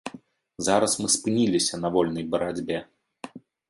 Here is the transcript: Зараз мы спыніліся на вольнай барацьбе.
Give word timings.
Зараз 0.67 0.95
мы 1.03 1.07
спыніліся 1.17 1.81
на 1.85 1.95
вольнай 1.99 2.29
барацьбе. 2.37 2.77